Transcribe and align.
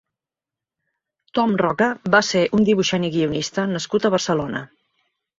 Tom 1.39 1.51
Roca 1.61 1.89
va 2.15 2.21
ser 2.29 2.41
un 2.59 2.65
dibuixant 2.69 3.05
i 3.09 3.11
guionista 3.17 3.67
nascut 3.75 4.09
a 4.09 4.11
Barcelona. 4.17 4.63